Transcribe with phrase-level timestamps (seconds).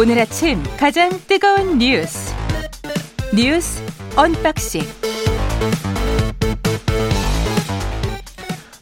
[0.00, 2.32] 오늘 아침 가장 뜨거운 뉴스
[3.34, 3.82] 뉴스
[4.16, 4.80] 언박싱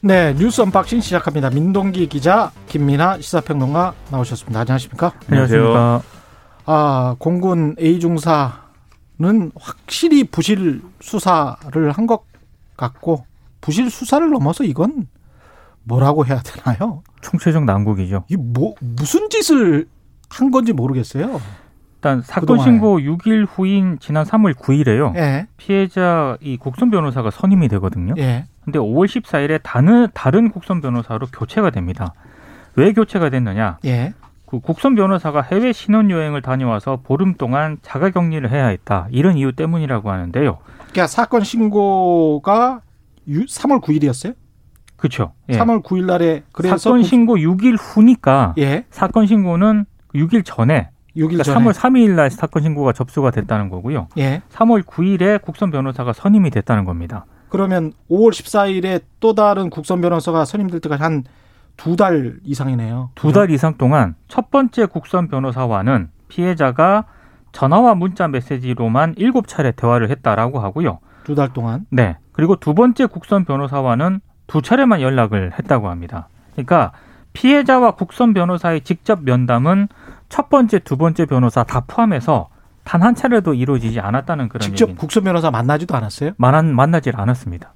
[0.01, 1.51] 네, 뉴스 unboxing 시작합니다.
[1.51, 4.61] 민동기 기자, 김민아 시사평론가 나오셨습니다.
[4.61, 5.13] 안녕하십니까?
[5.29, 6.03] 안녕하십니까.
[6.67, 12.23] 아, 공군 A 중사는 확실히 부실 수사를 한 것
[12.77, 13.27] 같고
[13.61, 15.09] 부실 수사를 넘어서 이건
[15.83, 17.03] 뭐라고 해야 되나요?
[17.23, 18.25] 총체적 난국이죠.
[18.31, 19.89] 이 뭐 무슨 짓을
[20.31, 21.41] 한 건지 모르겠어요.
[21.97, 22.59] 일단 사건.
[22.61, 25.17] 신고 6일 후인 지난 3월 9일에요.
[25.17, 28.15] 예, 피해자 이 국선 변호사가 선임이 되거든요.
[28.19, 32.13] 예, 근데 5월 14일에 다른 다른 국선 변호사로 교체가 됩니다.
[32.77, 33.79] 왜 교체가 됐느냐?
[33.85, 34.15] 예.
[34.47, 39.09] 그 국선 변호사가 해외 신혼 여행을 다녀와서 보름 동안 자가 격리를 해야 했다.
[39.11, 40.59] 이런 이유 때문이라고 하는데요.
[40.79, 42.81] 그러니까 사건 신고가
[43.29, 44.35] 3월 9일이었어요?
[44.97, 45.33] 그렇죠.
[45.49, 45.59] 예.
[45.59, 51.29] 3월 9일 날에 그래서 사건 국- 신고 6일 후니까 예, 사건 신고는 6일 전에 6일
[51.31, 54.09] 그러니까 전에 3월 3일 날 사건 신고가 접수가 됐다는 거고요.
[54.19, 54.43] 예.
[54.51, 57.25] 3월 9일에 국선 변호사가 선임이 됐다는 겁니다.
[57.49, 61.25] 그러면 5월 14일에 또 다른 국선 변호사가 선임될 때까지 한
[61.79, 63.11] 두 달 이상이네요.
[63.15, 67.05] 두 달 이상 동안 첫 번째 국선 변호사와는 피해자가
[67.53, 70.99] 전화와 문자 메시지로만 일곱 차례 대화를 했다라고 하고요.
[71.25, 71.87] 두 달 동안.
[71.91, 72.17] 네.
[72.33, 76.29] 그리고 두 번째 국선 변호사와는 두 차례만 연락을 했다고 합니다.
[76.53, 76.91] 그러니까
[77.33, 79.89] 피해자와 국선 변호사의 직접 면담은
[80.29, 82.49] 첫 번째, 두 번째 변호사 다 포함해서
[82.85, 85.01] 단 한 차례도 이루어지지 않았다는 그런 직접 얘기입니다.
[85.01, 86.31] 국선 변호사 만나지도 않았어요?
[86.39, 87.75] 만한 만나질 않았습니다.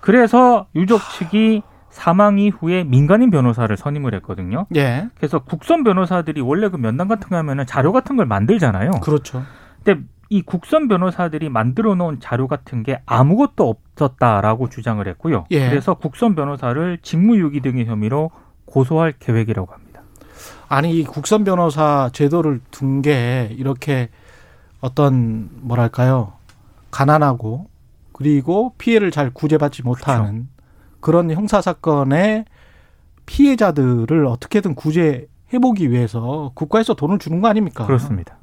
[0.00, 4.66] 그래서 유족 측이 사망 이후에 민간인 변호사를 선임을 했거든요.
[4.76, 5.08] 예.
[5.16, 8.90] 그래서 국선 변호사들이 원래 그 면담 같은 거 하면은 자료 같은 걸 만들잖아요.
[9.02, 9.42] 그렇죠.
[9.84, 15.46] 근데 이 국선 변호사들이 만들어 놓은 자료 같은 게 아무것도 없었다라고 주장을 했고요.
[15.50, 15.68] 예.
[15.68, 18.30] 그래서 국선 변호사를 직무유기 등의 혐의로
[18.70, 20.02] 고소할 계획이라고 합니다.
[20.68, 24.08] 아니 이 국선 변호사 제도를 둔 게 이렇게
[24.80, 26.32] 어떤 뭐랄까요
[26.90, 27.66] 가난하고
[28.12, 30.48] 그리고 피해를 잘 구제받지 못하는
[31.00, 32.44] 그런 형사 사건의
[33.26, 35.26] 피해자들을 어떻게든 구제해
[35.60, 37.86] 보기 위해서 국가에서 돈을 주는 거 아닙니까?
[37.86, 38.36] 그렇습니다.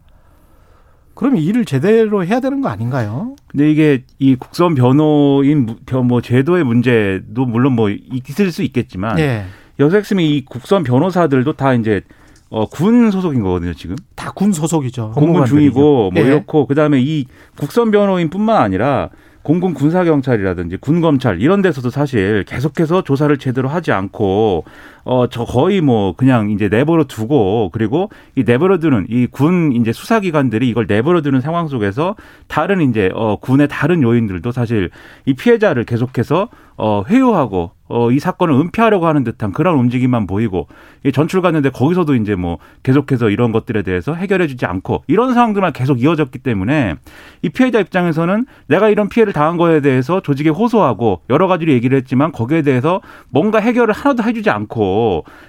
[1.13, 3.35] 그럼 이 일을 제대로 해야 되는 거 아닌가요?
[3.47, 5.67] 근데 이게 이 국선 변호인
[6.05, 9.45] 뭐 제도의 문제도 물론 뭐 있을 수 있겠지만 예.
[9.79, 12.01] 여기서 핵심이 이 국선 변호사들도 다 이제
[12.49, 15.11] 어, 군 소속인 거거든요 지금 다 군 소속이죠.
[15.15, 15.45] 공군.
[15.45, 16.27] 중이고 뭐 예.
[16.27, 17.25] 이렇고 그 다음에 이
[17.57, 19.09] 국선 변호인 뿐만 아니라
[19.41, 24.65] 공군 군사 경찰이라든지 군 검찰 이런 데서도 사실 계속해서 조사를 제대로 하지 않고
[25.09, 29.93] 어 저 거의 뭐 그냥 이제 내버려 두고 그리고 이 내버려 두는 이 군 이제
[29.93, 32.15] 수사 기관들이 이걸 내버려 두는 상황 속에서
[32.47, 34.89] 다른 이제 어 군의 다른 요인들도 사실
[35.25, 40.67] 이 피해자를 계속해서 어 회유하고 어 이 사건을 은폐하려고 하는 듯한 그런 움직임만 보이고
[41.05, 45.71] 이 전출 갔는데 거기서도 이제 뭐 계속해서 이런 것들에 대해서 해결해 주지 않고 이런 상황들만
[45.71, 46.95] 계속 이어졌기 때문에
[47.43, 52.33] 이 피해자 입장에서는 내가 이런 피해를 당한 거에 대해서 조직에 호소하고 여러 가지로 얘기를 했지만
[52.33, 54.96] 거기에 대해서 뭔가 해결을 하나도 해주지 않고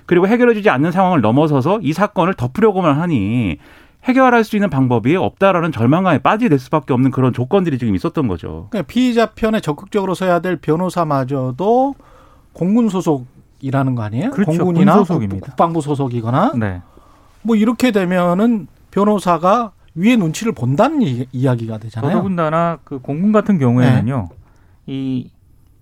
[0.07, 3.59] 그리고 해결해주지 않는 상황을 넘어서서 이 사건을 덮으려고만 하니
[4.05, 8.69] 해결할 수 있는 방법이 없다라는 절망감에 빠지게 될 수밖에 없는 그런 조건들이 지금 있었던 거죠.
[8.71, 11.95] 그러니까 피의자 편에 적극적으로 서야 될 변호사마저도
[12.53, 14.31] 공군 소속이라는 거 아니에요?
[14.31, 14.53] 그렇죠.
[14.53, 15.35] 공군이나 군 소속입니다.
[15.41, 16.81] 국- 국방부 소속이거나 네.
[17.43, 22.13] 뭐 이렇게 되면은 변호사가 위에 눈치를 본다는 이, 이야기가 되잖아요.
[22.13, 24.29] 더더군다나 그 공군 같은 경우에는요,
[24.87, 25.29] 이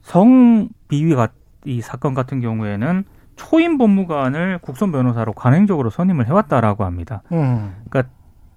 [0.02, 1.32] 성비위 같-
[1.64, 3.04] 이 사건 같은 경우에는
[3.36, 7.22] 초임 법무관을 국선 변호사로 관행적으로 선임을 해왔다라고 합니다.
[7.32, 7.74] 음.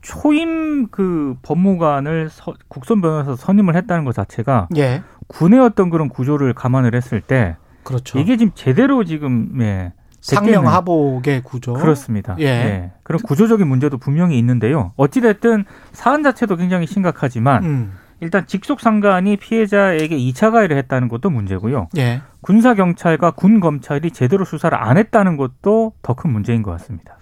[0.02, 5.04] 초임 그 법무관을 서- 국선 변호사 선임을 했다는 것 자체가 예.
[5.28, 8.18] 군의 어떤 그런 구조를 감안을 했을 때 그렇죠.
[8.18, 9.92] 이게 지금 제대로 지금 예,
[10.22, 11.74] 상명하복의 구조.
[11.74, 12.36] 그렇습니다.
[12.40, 12.46] 예.
[12.46, 12.92] 예.
[13.04, 14.94] 그런 구조적인 문제도 분명히 있는데요.
[14.96, 17.92] 어찌 됐든 사안 자체도 굉장히 심각하지만 음.
[18.22, 21.88] 일단 직속 상관이 피해자에게 2차 가해를 했다는 것도 문제고요.
[21.98, 22.22] 예.
[22.42, 27.18] 군사 경찰과 군 검찰이 제대로 수사를 안 했다는 것도 더 큰 문제인 것 같습니다.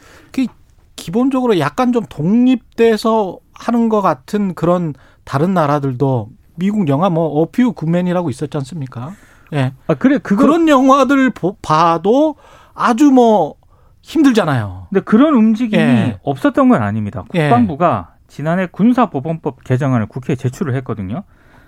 [0.96, 8.30] 기본적으로 약간 좀 독립돼서 하는 것 같은 그런 다른 나라들도 미국 영화 뭐 어퓨 굿맨이라고
[8.32, 9.12] 있었지 않습니까?
[9.54, 9.74] 예.
[9.88, 12.36] 아 그래 그거 그런 영화들 보- 봐도
[12.74, 13.56] 아주 뭐
[14.02, 14.88] 힘들잖아요.
[14.90, 16.20] 근데 그런 움직임이 예.
[16.24, 17.24] 없었던 건 아닙니다.
[17.36, 17.44] 예.
[17.50, 21.24] 국방부가 지난해 군사법원법 개정안을 국회에 제출을 했거든요.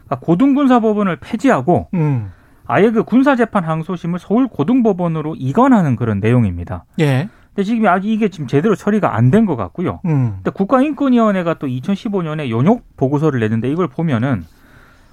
[0.05, 2.31] 그러니까 고등군사법원을 폐지하고 음.
[2.67, 6.85] 아예 그 군사재판 항소심을 서울 고등법원으로 이관하는 그런 내용입니다.
[6.99, 7.29] 예.
[7.49, 9.99] 근데 지금 아직 이게 지금 제대로 처리가 안 된 것 같고요.
[10.05, 10.33] 음.
[10.35, 14.43] 근데 국가인권위원회가 또 2015년에 연욕 보고서를 내는데 이걸 보면은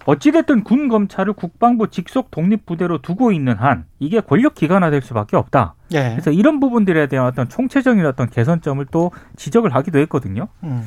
[0.05, 5.75] 어찌됐든 군 검찰을 국방부 직속 독립부대로 두고 있는 한 이게 권력 기관화될 수밖에 없다.
[5.95, 6.11] 예.
[6.11, 10.47] 그래서 이런 부분들에 대한 어떤 총체적인 어떤 개선점을 또 지적을 하기도 했거든요.
[10.63, 10.85] 음.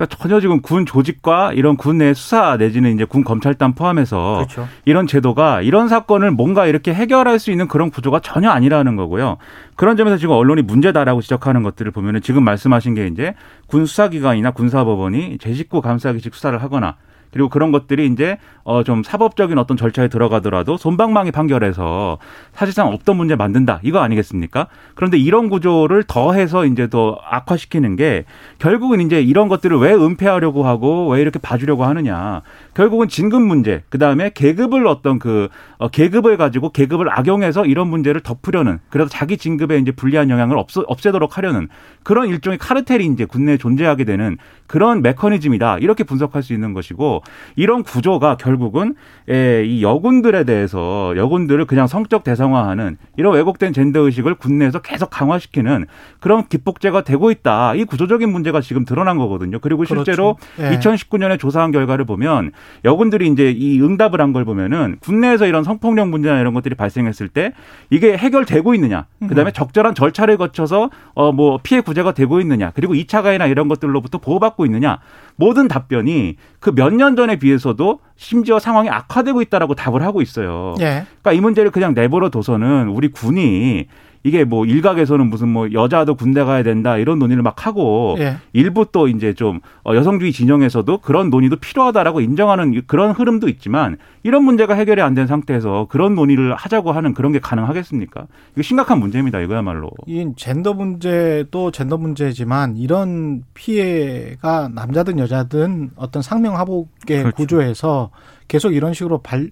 [0.00, 4.66] 그러니까 전혀 지금 군 조직과 이런 군내 수사 내지는 이제 군 검찰단 포함해서 그렇죠.
[4.86, 9.36] 이런 제도가 이런 사건을 뭔가 이렇게 해결할 수 있는 그런 구조가 전혀 아니라는 거고요.
[9.76, 13.34] 그런 점에서 지금 언론이 문제다라고 지적하는 것들을 보면은 지금 말씀하신 게 이제
[13.66, 16.96] 군 수사기관이나 군사법원이 제 식구 감싸기식 수사를 하거나
[17.32, 22.18] 그리고 그런 것들이 이제 어 좀 사법적인 어떤 절차에 들어가더라도 손방망이 판결해서
[22.52, 23.80] 사실상 없던 문제 만든다.
[23.82, 24.66] 이거 아니겠습니까?
[24.94, 28.24] 그런데 이런 구조를 더해서 이제 더 악화시키는 게
[28.58, 32.42] 결국은 이제 이런 것들을 왜 은폐하려고 하고 왜 이렇게 봐주려고 하느냐.
[32.74, 35.48] 결국은 진급 문제 그 다음에 계급을 어떤 그
[35.78, 40.68] 어, 계급을 가지고 계급을 악용해서 이런 문제를 덮으려는 그래서 자기 진급에 이제 불리한 영향을 없,
[40.76, 41.68] 없애도록 하려는
[42.02, 44.36] 그런 일종의 카르텔이 이제 군내에 존재하게 되는
[44.66, 45.78] 그런 메커니즘이다.
[45.78, 47.19] 이렇게 분석할 수 있는 것이고
[47.56, 48.94] 이런 구조가 결국은
[49.28, 55.86] 예, 이 여군들에 대해서 여군들을 그냥 성적 대상화하는 이런 왜곡된 젠더 의식을 군내에서 계속 강화시키는
[56.18, 57.74] 그런 기폭제가 되고 있다.
[57.74, 59.58] 이 구조적인 문제가 지금 드러난 거거든요.
[59.60, 60.74] 그리고 실제로 그렇죠.
[60.74, 60.78] 예.
[60.78, 62.52] 2019년에 조사한 결과를 보면
[62.84, 67.52] 여군들이 이제 이 응답을 한 걸 보면은 군내에서 이런 성폭력 문제나 이런 것들이 발생했을 때
[67.90, 69.06] 이게 해결되고 있느냐.
[69.28, 72.70] 그다음에 적절한 절차를 거쳐서 어 뭐 피해 구제가 되고 있느냐.
[72.74, 74.98] 그리고 2차 가해나 이런 것들로부터 보호받고 있느냐.
[75.36, 80.74] 모든 답변이 그 몇년 전에 비해서도 심지어 상황이 악화되고 있다라고 답을 하고 있어요.
[80.80, 81.06] 예.
[81.22, 83.86] 그러니까 이 문제를 그냥 내버려 둬서는 우리 군이
[84.22, 88.36] 이게 뭐 일각에서는 무슨 뭐 여자도 군대 가야 된다 이런 논의를 막 하고 예.
[88.52, 94.44] 일부 또 이제 좀 어, 여성주의 진영에서도 그런 논의도 필요하다라고 인정하는 그런 흐름도 있지만 이런
[94.44, 98.26] 문제가 해결이 안 된 상태에서 그런 논의를 하자고 하는 그런 게 가능하겠습니까?
[98.52, 99.40] 이거 심각한 문제입니다.
[99.40, 99.90] 이거야말로.
[100.06, 107.36] 이 젠더 문제도 젠더 문제지만 이런 피해가 남자든 여자든 어떤 상명하복의 그렇죠.
[107.36, 108.10] 구조에서
[108.48, 109.50] 계속 이런 식으로 발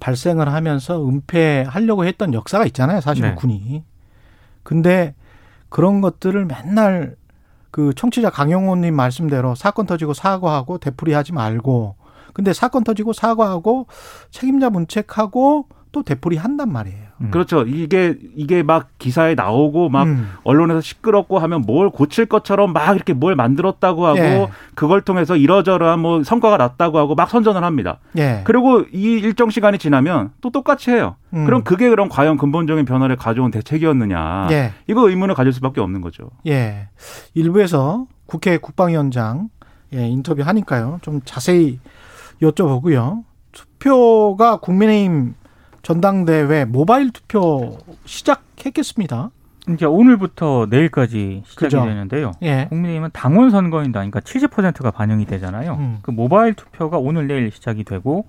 [0.00, 3.00] 발생을 하면서 은폐하려고 했던 역사가 있잖아요.
[3.00, 3.34] 사실은 네.
[3.34, 3.84] 군이.
[4.62, 5.14] 근데
[5.68, 7.16] 그런 것들을 맨날
[7.70, 11.96] 그 청취자 강영호님 말씀대로 사건 터지고 사과하고 되풀이하지 말고
[12.32, 13.86] 근데 사건 터지고 사과하고
[14.30, 17.03] 책임자 문책하고 또 되풀이 한단 말이에요.
[17.20, 17.30] 음.
[17.30, 17.62] 그렇죠.
[17.62, 20.30] 이게 이게 막 기사에 나오고 막 음.
[20.42, 24.48] 언론에서 시끄럽고 하면 뭘 고칠 것처럼 막 이렇게 뭘 만들었다고 하고 예.
[24.74, 27.98] 그걸 통해서 이러저러한 뭐 성과가 났다고 하고 막 선전을 합니다.
[28.18, 28.42] 예.
[28.44, 31.16] 그리고 이 일정 시간이 지나면 또 똑같이 해요.
[31.32, 31.44] 음.
[31.44, 34.48] 그럼 그게 그럼 과연 근본적인 변화를 가져온 대책이었느냐?
[34.50, 34.72] 예.
[34.88, 36.30] 이거 의문을 가질 수밖에 없는 거죠.
[36.46, 36.88] 예.
[37.34, 39.48] 일부에서 국회 국방위원장
[39.92, 40.98] 예, 인터뷰 하니까요.
[41.02, 41.78] 좀 자세히
[42.42, 43.22] 여쭤보고요.
[43.52, 45.34] 투표가 국민의힘
[45.84, 49.30] 전당대회 모바일 투표 시작했겠습니다.
[49.70, 51.84] 이제 오늘부터 내일까지 시작이 그죠.
[51.84, 52.32] 되는데요.
[52.42, 52.66] 예.
[52.70, 55.74] 국민의힘은 당원 선거인단, 그러니까 70%가 반영이 되잖아요.
[55.74, 55.98] 음.
[56.02, 58.26] 그 모바일 투표가 오늘 내일 시작이 되고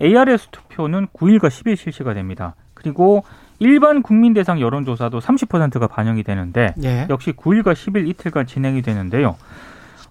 [0.00, 2.54] ARS 투표는 9일과 10일 실시가 됩니다.
[2.74, 3.24] 그리고
[3.58, 7.06] 일반 국민 대상 여론조사도 30%가 반영이 되는데 예.
[7.10, 9.36] 역시 9일과 10일 이틀간 진행이 되는데요.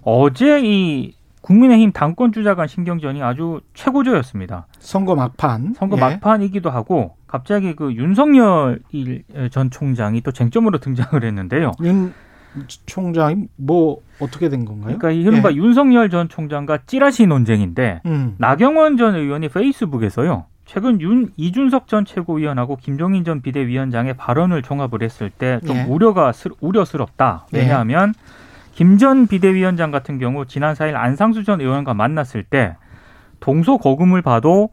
[0.03, 1.13] 어제 이
[1.55, 4.67] 국민의힘 당권 주자 간 신경전이 아주 최고조였습니다.
[4.79, 5.73] 선거 막판.
[5.75, 5.99] 선거 예.
[5.99, 11.73] 막판이기도 하고 갑자기 그 윤석열 일- 전 총장이 또 쟁점으로 등장을 했는데요.
[11.83, 12.13] 윤
[12.85, 14.97] 총장이 뭐 어떻게 된 건가요?
[14.97, 15.55] 그러니까 이 이른바 예.
[15.55, 18.35] 윤석열 전 총장과 찌라시 논쟁인데 음.
[18.37, 20.45] 나경원 전 의원이 페이스북에서요.
[20.65, 25.83] 최근 윤 이준석 전 최고위원하고 김종인 전 비대위원장의 발언을 종합을 했을 때좀 예.
[25.83, 26.31] 우려가
[26.61, 27.47] 우려스럽다.
[27.53, 27.57] 예.
[27.59, 28.13] 왜냐하면
[28.73, 32.75] 김 전 비대위원장 같은 경우 지난 4일 안상수 전 의원과 만났을 때
[33.39, 34.69] 동서 거금을 봐도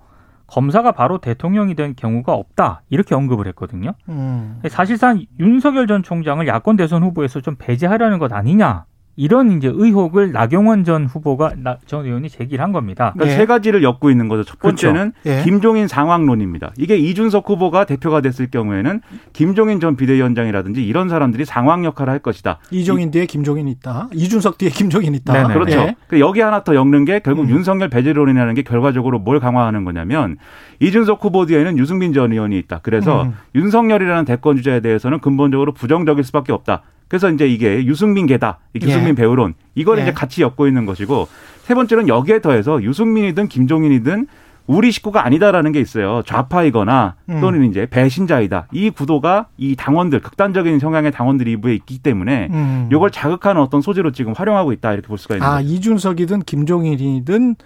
[0.47, 3.93] 검사가 바로 대통령이 된 경우가 없다 이렇게 언급을 했거든요.
[4.09, 4.61] 음.
[4.69, 8.87] 사실상 윤석열 전 총장을 야권 대선 후보에서 좀 배제하려는 것 아니냐
[9.19, 13.11] 이런 이제 의혹을 나경원 전 후보가 나- 전 의원이 제기를 한 겁니다.
[13.15, 13.37] 그러니까 예.
[13.37, 14.45] 세 가지를 엮고 있는 거죠.
[14.45, 15.43] 첫 번째는 예.
[15.43, 16.71] 김종인 상황론입니다.
[16.79, 19.01] 이게 이준석 후보가 대표가 됐을 경우에는
[19.33, 22.61] 김종인 전 비대위원장이라든지 이런 사람들이 상황 역할을 할 것이다.
[22.71, 24.09] 이종인 뒤에 김종인 있다.
[24.15, 25.33] 이준석 뒤에 김종인 있다.
[25.33, 25.53] 네네.
[25.55, 25.79] 그렇죠.
[25.81, 25.97] 예.
[26.07, 27.51] 그 여기 하나 더 엮는 게 결국 음.
[27.51, 30.37] 윤석열 배제론이라는 게 결과적으로 뭘 강화하는 거냐면
[30.79, 32.79] 이준석 후보 뒤에는 유승민 전 의원이 있다.
[32.85, 33.35] 그래서 음.
[33.57, 36.83] 윤석열이라는 대권 주자에 대해서는 근본적으로 부정적일 수밖에 없다.
[37.09, 38.59] 그래서 이제 이게 유승민 계다.
[38.75, 39.15] 이 유승민 예.
[39.15, 39.55] 배우론.
[39.75, 40.03] 이걸 예.
[40.03, 41.29] 이제 같이 엮고 있는 것이고
[41.63, 44.27] 세 번째는 여기에 더해서 유승민이든 김종인이든
[44.67, 46.23] 우리 식구가 아니다라는 게 있어요.
[46.27, 47.41] 좌파이거나 음.
[47.41, 48.69] 또는 이제 배신자이다.
[48.73, 52.89] 이 구도가 이 당원들 극단적인 성향의 당원들이 일부에 있기 때문에 음.
[52.93, 55.69] 이걸 자극하는 어떤 소재로 지금 활용하고 있다 이렇게 볼 수가 있는 아 거죠.
[55.69, 57.57] 이준석이든 김종인이든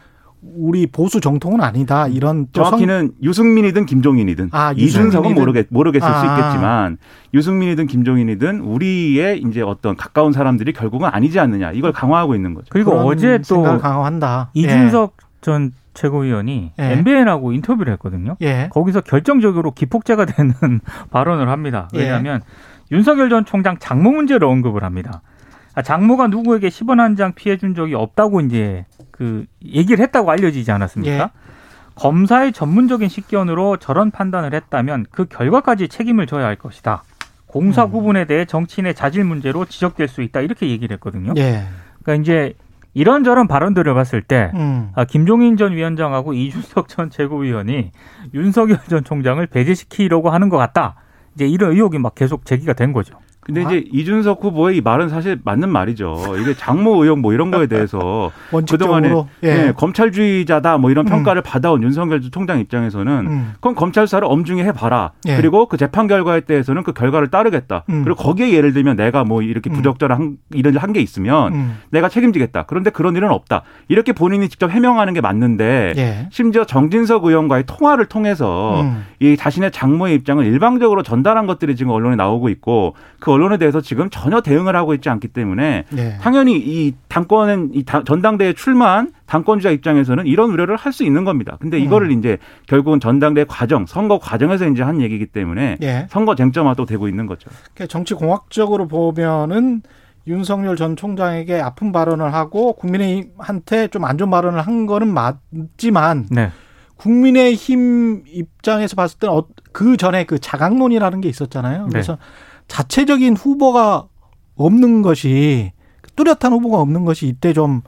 [0.42, 2.08] 우리 보수 정통은 아니다.
[2.08, 6.36] 이런 또 성- 정확히는 유승민이든 김종인이든 아, 이준석은 유승민이든- 모르겠 모르겠을 수 아.
[6.36, 6.98] 있겠지만
[7.32, 12.66] 유승민이든 김종인이든 우리의 이제 어떤 가까운 사람들이 결국은 아니지 않느냐 이걸 강화하고 있는 거죠.
[12.70, 14.50] 그리고 어제 또 강화한다.
[14.56, 14.60] 예.
[14.60, 16.92] 이준석 전 최고위원이 예.
[16.92, 18.36] MBN하고 인터뷰를 했거든요.
[18.42, 18.68] 예.
[18.72, 20.54] 거기서 결정적으로 기폭제가 되는
[21.12, 21.88] 발언을 합니다.
[21.94, 22.00] 예.
[22.00, 22.40] 왜냐하면
[22.90, 25.22] 윤석열 전 총장 장모 문제를 언급을 합니다.
[25.74, 30.70] 아, 장모가 누구에게 10원 한 장 피해 준 적이 없다고 이제 그 얘기를 했다고 알려지지
[30.72, 31.14] 않았습니까?
[31.14, 31.28] 예.
[31.94, 37.02] 검사의 전문적인 식견으로 저런 판단을 했다면 그 결과까지 책임을 져야 할 것이다.
[37.46, 37.90] 공사 음.
[37.90, 40.40] 구분에 대해 정치인의 자질 문제로 지적될 수 있다.
[40.40, 41.34] 이렇게 얘기를 했거든요.
[41.36, 41.64] 예.
[42.02, 42.54] 그러니까 이제
[42.94, 44.90] 이런저런 발언들을 봤을 때 음.
[44.94, 47.90] 아, 김종인 전 위원장하고 이준석 전 최고위원이
[48.34, 50.94] 윤석열 전 총장을 배제시키려고 하는 것 같다.
[51.34, 53.18] 이제 이런 의혹이 막 계속 제기가 된 거죠.
[53.44, 53.68] 근데 아.
[53.70, 56.36] 이제 이준석 후보의 이 말은 사실 맞는 말이죠.
[56.40, 58.30] 이게 장모 의혹 뭐 이런 거에 대해서
[58.70, 59.08] 그동안에
[59.42, 59.48] 예.
[59.68, 61.10] 예, 검찰주의자다 뭐 이런 음.
[61.10, 63.50] 평가를 받아온 윤석열 총장 입장에서는 음.
[63.54, 65.10] 그건 검찰 수사를 엄중히 해봐라.
[65.26, 65.36] 예.
[65.36, 67.82] 그리고 그 재판 결과에 대해서는 그 결과를 따르겠다.
[67.90, 68.04] 음.
[68.04, 69.74] 그리고 거기에 예를 들면 내가 뭐 이렇게 음.
[69.74, 71.78] 부적절한 일을 한 게 있으면 음.
[71.88, 72.64] 내가 책임지겠다.
[72.66, 73.62] 그런데 그런 일은 없다.
[73.88, 76.28] 이렇게 본인이 직접 해명하는 게 맞는데 예.
[76.30, 79.06] 심지어 정진석 의원과의 통화를 통해서 음.
[79.18, 84.08] 이 자신의 장모의 입장을 일방적으로 전달한 것들이 지금 언론에 나오고 있고 그 언론에 대해서 지금
[84.10, 86.18] 전혀 대응을 하고 있지 않기 때문에 예.
[86.20, 91.56] 당연히 이 당권은 이 당- 전당대회 출마한 당권주자 입장에서는 이런 우려를 할 수 있는 겁니다.
[91.60, 92.18] 근데 이거를 음.
[92.18, 96.06] 이제 결국은 전당대회 과정, 선거 과정에서 이제 한 얘기이기 때문에 예.
[96.10, 97.48] 선거 쟁점화도 되고 있는 거죠.
[97.74, 99.82] 그러니까 정치 공학적으로 보면은
[100.28, 106.50] 윤석열 전 총장에게 아픈 발언을 하고 국민의힘한테 좀 안 좋은 발언을 한 거는 맞지만 네.
[106.96, 111.84] 국민의힘 입장에서 봤을 때는 어, 그 전에 그 자강론이라는 게 있었잖아요.
[111.84, 111.88] 네.
[111.90, 112.18] 그래서
[112.68, 114.06] 자체적인 후보가
[114.56, 115.72] 없는 것이
[116.16, 117.82] 뚜렷한 후보가 없는 것이 이때 좀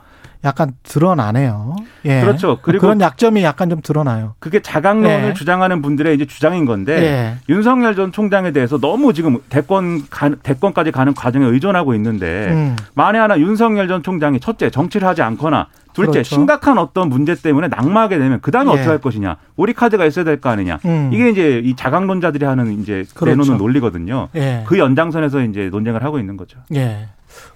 [0.45, 1.77] 약간 드러나네요.
[2.05, 2.21] 예.
[2.21, 2.59] 그렇죠.
[2.61, 4.35] 그리고 그런 약점이 약간 좀 드러나요.
[4.39, 5.33] 그게 자강론을 네.
[5.35, 7.37] 주장하는 분들의 이제 주장인 건데 예.
[7.49, 12.77] 윤석열 전 총장에 대해서 너무 지금 대권 가, 대권까지 가는 과정에 의존하고 있는데 음.
[12.95, 16.35] 만에 하나 윤석열 전 총장이 첫째 정치를 하지 않거나 둘째 그렇죠.
[16.35, 18.75] 심각한 어떤 문제 때문에 낙마하게 되면 그 다음에 예.
[18.75, 21.11] 어떻게 할 것이냐 우리 카드가 있어야 될 거 아니냐 음.
[21.13, 23.37] 이게 이제 이 자강론자들이 하는 이제 그렇죠.
[23.41, 24.29] 내놓는 논리거든요.
[24.35, 24.65] 예.
[24.67, 26.59] 그 연장선에서 이제 논쟁을 하고 있는 거죠.
[26.75, 27.09] 예.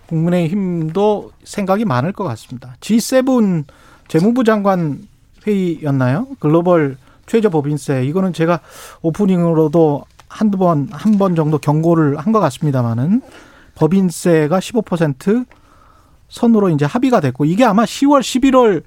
[0.08, 2.74] 국민의힘도 생각이 많을 것 같습니다.
[2.80, 3.64] G7
[4.08, 5.06] 재무부 장관
[5.46, 6.26] 회의였나요?
[6.40, 6.96] 글로벌
[7.26, 8.60] 최저 법인세 이거는 제가
[9.02, 13.22] 오프닝으로도 한두 번 한 번 정도 경고를 한 것 같습니다만은
[13.74, 15.46] 법인세가 15%
[16.28, 18.82] 선으로 이제 합의가 됐고 이게 아마 10월 11월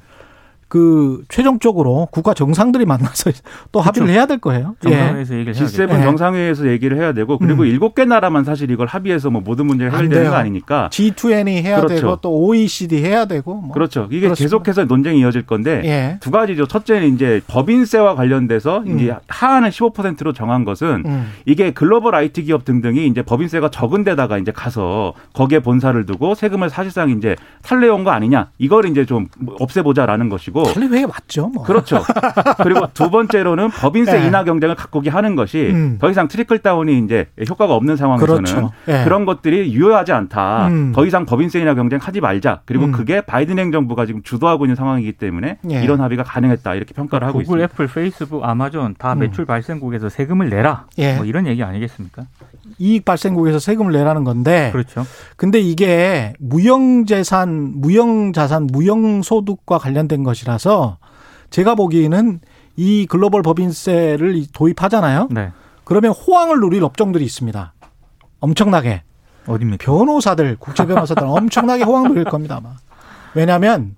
[0.72, 3.30] 그 최종적으로 국가 정상들이 만나서
[3.74, 4.78] 또 합의를 해야 될 거예요.
[4.86, 4.90] 예.
[4.90, 5.84] 정상회에서 얘기를 해야겠죠.
[5.84, 6.02] G7 예.
[6.02, 7.68] 정상회의에서 얘기를 해야 되고 그리고 음.
[7.68, 10.32] 일곱 개 나라만 사실 이걸 합의해서 뭐 모든 문제가 안 해결되는.
[10.32, 11.96] 거 아니니까 G20 해야 그렇죠.
[11.96, 13.74] 되고 또 OECD 해야 되고 뭐.
[13.74, 14.08] 그렇죠.
[14.12, 14.46] 이게 그렇습니다.
[14.46, 16.18] 계속해서 논쟁이 이어질 건데 예.
[16.22, 16.68] 두 가지죠.
[16.68, 18.98] 첫째는 이제 법인세와 관련돼서 음.
[18.98, 21.32] 이제 하한을 15%로 정한 것은 음.
[21.46, 26.70] 이게 글로벌 IT 기업 등등이 이제 법인세가 적은 데다가 이제 가서 거기에 본사를 두고 세금을
[26.70, 28.52] 사실상 이제 탈세해온 거 아니냐.
[28.58, 29.28] 이걸 이제 좀
[29.60, 30.61] 없애보자라는 것이고.
[30.64, 31.64] 탈리회에 맞죠, 뭐.
[31.64, 32.04] 그렇죠.
[32.64, 34.28] 그리고 두 번째로는 법인세 네.
[34.28, 35.98] 인하 경쟁을 갖고 하는 것이 음.
[36.00, 38.72] 더 이상 trickle down이 이제 효과가 없는 상황에서는 그렇죠.
[38.88, 39.04] 예.
[39.04, 40.68] 그런 것들이 유효하지 않다.
[40.68, 40.92] 음.
[40.94, 42.62] 더 이상 법인세 인하 경쟁 하지 말자.
[42.66, 42.92] 그리고 음.
[42.92, 45.84] 그게 바이든 행정부가 지금 주도하고 있는 상황이기 때문에 예.
[45.84, 46.76] 이런 합의가 가능했다.
[46.76, 47.64] 이렇게 평가를 하고 구글, 있습니다.
[47.66, 49.20] 애플, 페이스북, 아마존 다 음.
[49.20, 50.86] 매출 발생국에서 세금을 내라.
[50.98, 51.16] 예.
[51.16, 52.24] 뭐 이런 얘기 아니겠습니까?
[52.78, 55.06] 이익 발생국에서 세금을 내라는 건데 그렇죠.
[55.36, 60.98] 근데 이게 무형 재산, 무형 자산, 무형 소득과 관련된 것이라 서
[61.50, 62.40] 제가 보기에는
[62.78, 65.28] 이 글로벌 법인세를 도입하잖아요.
[65.32, 65.52] 네.
[65.84, 67.74] 그러면 호황을 누릴 업종들이 있습니다.
[68.40, 69.04] 엄청나게
[69.48, 69.78] 어딥니까?
[69.84, 72.76] 변호사들, 국제 변호사들 엄청나게 호황 누릴 겁니다 아마.
[73.34, 73.96] 왜냐하면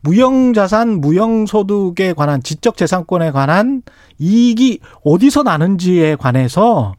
[0.00, 3.82] 무형자산, 무형소득에 관한 지적재산권에 관한
[4.18, 6.94] 이익이 어디서 나는지에 관해서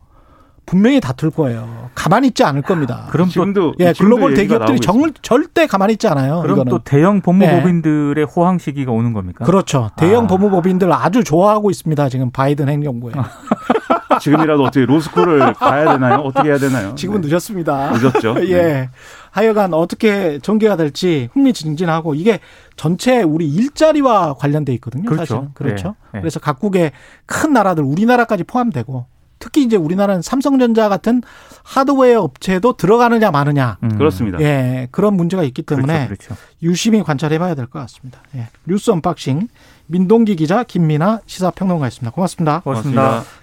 [0.67, 1.89] 분명히 다툴 거예요.
[1.95, 3.07] 가만히 있지 않을 겁니다.
[3.09, 5.01] 그럼 또 지금도 예, 글로벌 대기업들이 정.
[5.21, 6.41] 절대 가만히 있지 않아요.
[6.41, 6.69] 그럼 이거는.
[6.69, 9.45] 또 대형 법무법인들의 호황 시기가 오는 겁니까?
[9.45, 9.89] 그렇죠.
[9.95, 10.27] 대형 아.
[10.27, 12.09] 법무법인들 아주 좋아하고 있습니다.
[12.09, 13.13] 지금 바이든 행정부에.
[14.19, 16.15] 지금이라도 어떻게 로스쿨을 가야 되나요?
[16.19, 16.95] 어떻게 해야 되나요?
[16.95, 17.29] 지금은 네.
[17.29, 17.91] 늦었습니다.
[17.91, 18.33] 늦었죠.
[18.41, 18.51] 네.
[18.51, 18.89] 예.
[19.31, 22.39] 하여간 어떻게 전개가 될지 흥미진진하고 이게
[22.75, 25.05] 전체 우리 일자리와 관련돼 있거든요.
[25.05, 25.19] 그렇죠.
[25.35, 25.49] 사실은.
[25.53, 25.95] 그렇죠.
[26.13, 26.21] 예, 예.
[26.21, 26.91] 그래서 각국의
[27.25, 29.05] 큰 나라들 우리나라까지 포함되고
[29.39, 31.21] 특히 이제 우리나라는 삼성전자 같은
[31.63, 33.77] 하드웨어 업체도 들어가느냐 마느냐.
[33.83, 33.97] 음.
[33.97, 34.39] 그렇습니다.
[34.41, 36.27] 예, 그런 문제가 있기 때문에 그렇죠.
[36.29, 36.41] 그렇죠.
[36.63, 38.19] 유심히 관찰해 봐야 될 것 같습니다.
[38.35, 38.47] 예.
[38.65, 39.47] 뉴스 unboxing
[39.87, 42.11] 민동기 기자 김민아 시사평론가였습니다.
[42.11, 42.59] 고맙습니다.
[42.61, 43.01] 고맙습니다.
[43.01, 43.35] 고맙습니다.